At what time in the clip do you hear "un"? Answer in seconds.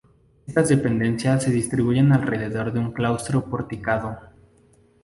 2.79-2.91